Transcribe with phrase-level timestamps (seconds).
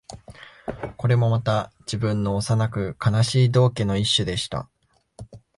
[0.97, 4.67] これもまた、自分の幼く悲しい道化の一種でした